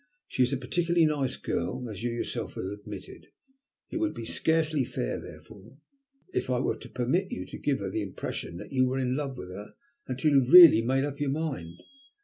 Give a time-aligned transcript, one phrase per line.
[0.27, 3.27] She is a particularly nice girl, as you yourself have admitted.
[3.91, 5.77] It would be scarcely fair, therefore,
[6.33, 9.15] if I were to permit you to give her the impression that you were in
[9.15, 9.75] love with her
[10.07, 11.83] until you have really made up your mind.